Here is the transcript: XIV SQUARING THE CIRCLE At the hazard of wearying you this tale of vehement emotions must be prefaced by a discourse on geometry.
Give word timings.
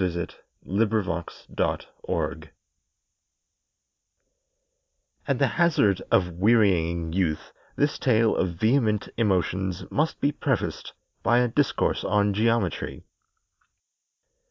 XIV 0.00 0.34
SQUARING 0.64 1.26
THE 1.54 1.84
CIRCLE 2.06 2.48
At 5.28 5.38
the 5.38 5.46
hazard 5.46 6.00
of 6.10 6.32
wearying 6.38 7.12
you 7.12 7.36
this 7.76 7.98
tale 7.98 8.34
of 8.34 8.54
vehement 8.54 9.10
emotions 9.18 9.84
must 9.90 10.18
be 10.18 10.32
prefaced 10.32 10.94
by 11.22 11.40
a 11.40 11.48
discourse 11.48 12.02
on 12.02 12.32
geometry. 12.32 13.04